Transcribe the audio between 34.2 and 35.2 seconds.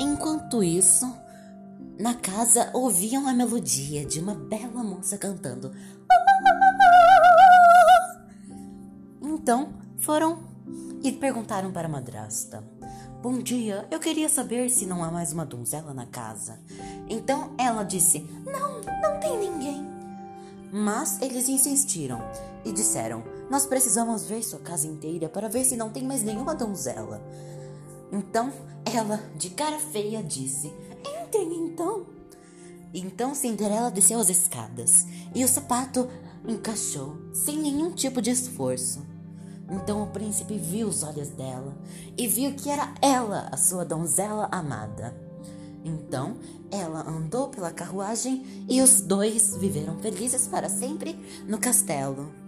escadas